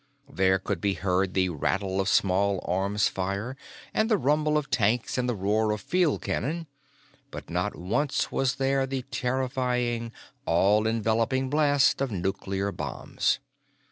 [0.33, 3.55] There could be heard the rattle of small arms fire
[3.93, 6.65] and the rumble of tanks and the roar of field cannon,
[7.29, 10.11] but not once was there the terrifying,
[10.47, 13.37] all enveloping blast of nuclear bombs.